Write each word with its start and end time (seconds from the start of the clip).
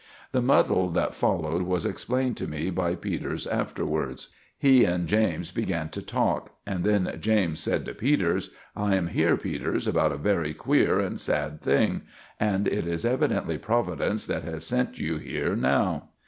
The 0.31 0.41
muddle 0.41 0.89
that 0.93 1.13
followed 1.13 1.61
was 1.61 1.85
explained 1.85 2.35
to 2.37 2.47
me 2.47 2.71
by 2.71 2.95
Peters 2.95 3.45
afterwards. 3.45 4.29
Me 4.63 4.83
and 4.83 5.05
James 5.07 5.51
began 5.51 5.89
to 5.89 6.01
talk; 6.01 6.53
then 6.65 7.15
James 7.21 7.59
said 7.59 7.85
to 7.85 7.93
Peters, 7.93 8.49
"I 8.75 8.95
am 8.95 9.09
here, 9.09 9.37
Peters, 9.37 9.85
about 9.85 10.11
a 10.11 10.17
very 10.17 10.55
queer 10.55 10.99
and 10.99 11.19
sad 11.19 11.61
thing, 11.61 12.01
and 12.39 12.67
it 12.67 12.87
is 12.87 13.05
evidently 13.05 13.59
Providence 13.59 14.25
that 14.25 14.41
has 14.41 14.65
sent 14.65 14.97
you 14.97 15.17
here 15.19 15.55
now." 15.55 16.09